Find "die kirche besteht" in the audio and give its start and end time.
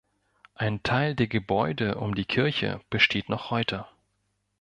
2.15-3.29